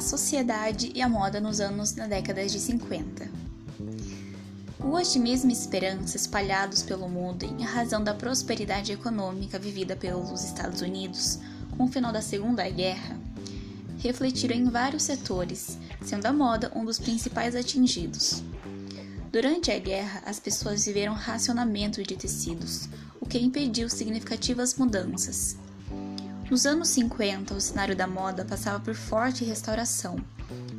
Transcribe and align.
sociedade 0.00 0.90
e 0.94 1.02
a 1.02 1.08
moda 1.08 1.40
nos 1.40 1.60
anos 1.60 1.94
na 1.94 2.06
década 2.06 2.46
de 2.46 2.58
50. 2.58 3.28
O 4.78 4.94
otimismo 4.94 5.50
e 5.50 5.52
esperança 5.52 6.16
espalhados 6.16 6.82
pelo 6.82 7.08
mundo 7.08 7.44
em 7.44 7.62
razão 7.62 8.02
da 8.02 8.14
prosperidade 8.14 8.92
econômica 8.92 9.58
vivida 9.58 9.94
pelos 9.94 10.42
Estados 10.42 10.80
Unidos 10.80 11.38
com 11.76 11.84
o 11.84 11.88
final 11.88 12.12
da 12.12 12.22
Segunda 12.22 12.68
Guerra 12.68 13.18
refletiram 13.98 14.56
em 14.56 14.64
vários 14.68 15.02
setores, 15.02 15.78
sendo 16.02 16.26
a 16.26 16.32
moda 16.32 16.72
um 16.74 16.84
dos 16.84 16.98
principais 16.98 17.54
atingidos. 17.54 18.42
Durante 19.30 19.70
a 19.70 19.78
guerra, 19.78 20.22
as 20.26 20.40
pessoas 20.40 20.86
viveram 20.86 21.12
racionamento 21.12 22.02
de 22.02 22.16
tecidos, 22.16 22.88
o 23.20 23.26
que 23.26 23.38
impediu 23.38 23.88
significativas 23.88 24.74
mudanças. 24.74 25.56
Nos 26.50 26.66
anos 26.66 26.88
50, 26.88 27.54
o 27.54 27.60
cenário 27.60 27.94
da 27.94 28.08
moda 28.08 28.44
passava 28.44 28.80
por 28.80 28.92
forte 28.92 29.44
restauração, 29.44 30.16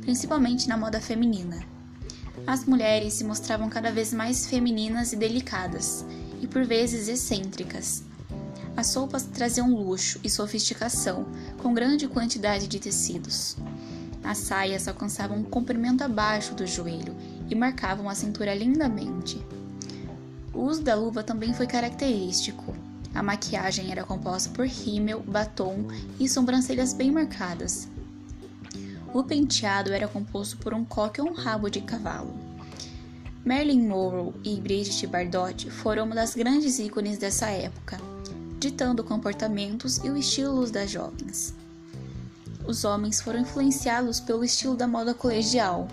principalmente 0.02 0.68
na 0.68 0.76
moda 0.76 1.00
feminina. 1.00 1.64
As 2.46 2.66
mulheres 2.66 3.14
se 3.14 3.24
mostravam 3.24 3.70
cada 3.70 3.90
vez 3.90 4.12
mais 4.12 4.46
femininas 4.46 5.14
e 5.14 5.16
delicadas, 5.16 6.04
e 6.42 6.46
por 6.46 6.62
vezes 6.66 7.08
excêntricas. 7.08 8.04
As 8.76 8.94
roupas 8.94 9.22
traziam 9.22 9.74
luxo 9.74 10.20
e 10.22 10.28
sofisticação, 10.28 11.26
com 11.62 11.72
grande 11.72 12.06
quantidade 12.06 12.68
de 12.68 12.78
tecidos. 12.78 13.56
As 14.22 14.36
saias 14.36 14.86
alcançavam 14.86 15.38
um 15.38 15.44
comprimento 15.44 16.04
abaixo 16.04 16.54
do 16.54 16.66
joelho 16.66 17.16
e 17.48 17.54
marcavam 17.54 18.10
a 18.10 18.14
cintura 18.14 18.54
lindamente. 18.54 19.42
O 20.52 20.64
uso 20.64 20.82
da 20.82 20.94
luva 20.94 21.22
também 21.22 21.54
foi 21.54 21.66
característico. 21.66 22.71
A 23.14 23.22
maquiagem 23.22 23.90
era 23.90 24.04
composta 24.04 24.50
por 24.50 24.66
rímel, 24.66 25.20
batom 25.20 25.88
e 26.18 26.28
sobrancelhas 26.28 26.92
bem 26.92 27.10
marcadas. 27.10 27.88
O 29.12 29.22
penteado 29.22 29.92
era 29.92 30.08
composto 30.08 30.56
por 30.56 30.72
um 30.72 30.84
coque 30.84 31.20
ou 31.20 31.28
um 31.28 31.34
rabo 31.34 31.68
de 31.68 31.82
cavalo. 31.82 32.32
Marilyn 33.44 33.86
Monroe 33.86 34.32
e 34.44 34.60
Brigitte 34.60 35.06
Bardot 35.06 35.68
foram 35.70 36.04
uma 36.04 36.14
das 36.14 36.34
grandes 36.34 36.78
ícones 36.78 37.18
dessa 37.18 37.50
época, 37.50 37.98
ditando 38.58 39.04
comportamentos 39.04 39.98
e 39.98 40.08
o 40.08 40.16
estilo 40.16 40.70
das 40.70 40.90
jovens. 40.90 41.54
Os 42.64 42.84
homens 42.84 43.20
foram 43.20 43.40
influenciados 43.40 44.20
pelo 44.20 44.44
estilo 44.44 44.76
da 44.76 44.86
moda 44.86 45.12
colegial, 45.12 45.88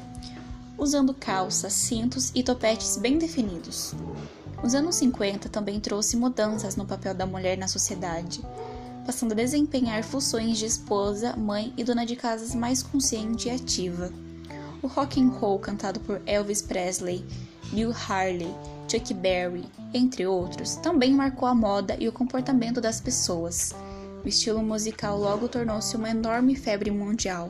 usando 0.78 1.14
calças, 1.14 1.74
cintos 1.74 2.32
e 2.34 2.44
topetes 2.44 2.96
bem 2.96 3.18
definidos. 3.18 3.94
Os 4.62 4.76
anos 4.76 4.96
50 4.96 5.48
também 5.48 5.80
trouxe 5.80 6.18
mudanças 6.18 6.76
no 6.76 6.86
papel 6.86 7.14
da 7.14 7.26
mulher 7.26 7.58
na 7.58 7.68
sociedade, 7.68 8.42
passando 9.06 9.32
a 9.32 9.36
desempenhar 9.36 10.04
funções 10.04 10.58
de 10.58 10.66
esposa, 10.66 11.36
mãe 11.36 11.74
e 11.78 11.84
dona 11.84 12.06
de 12.06 12.16
casa 12.16 12.58
mais 12.58 12.84
consciente 12.84 13.48
e 13.48 13.52
ativa. 13.52 14.12
O 14.82 14.88
rock 14.88 15.22
and 15.22 15.30
roll 15.30 15.60
cantado 15.60 16.00
por 16.02 16.22
Elvis 16.26 16.62
Presley, 16.62 17.26
Bill 17.72 17.94
Harley, 18.08 18.54
Chuck 18.90 19.14
Berry, 19.14 19.66
entre 19.94 20.28
outros, 20.28 20.76
também 20.76 21.14
marcou 21.14 21.48
a 21.48 21.56
moda 21.56 21.96
e 22.00 22.08
o 22.08 22.12
comportamento 22.14 22.82
das 22.82 23.00
pessoas. 23.00 23.74
O 24.24 24.28
estilo 24.28 24.62
musical 24.62 25.18
logo 25.18 25.48
tornou-se 25.48 25.96
uma 25.96 26.10
enorme 26.10 26.56
febre 26.56 26.92
mundial, 26.92 27.50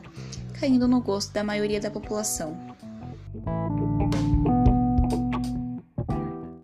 caindo 0.60 0.86
no 0.86 1.00
gosto 1.00 1.32
da 1.32 1.42
maioria 1.42 1.80
da 1.80 1.90
população. 1.90 2.69